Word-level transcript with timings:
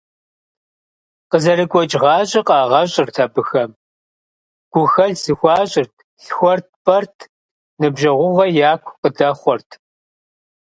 Къызэрыгуэкӏ 1.29 1.95
гъащӏэ 2.01 2.41
къагъэщӏырт 2.47 3.15
абыхэм: 3.25 3.71
гухэлъ 4.71 5.17
зэхуащӏырт, 5.23 5.93
лъхуэрт-пӏэрт, 6.25 7.17
ныбжьэгъугъэ 7.79 8.45
яку 8.71 8.97
къыдэхъуэрт. 9.01 9.69